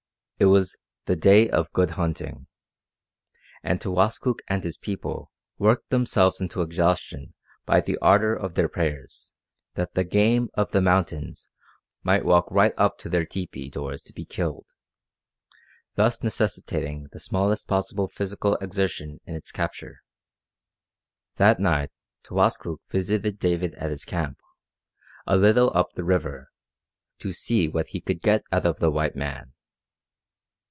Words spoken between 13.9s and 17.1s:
to be killed, thus necessitating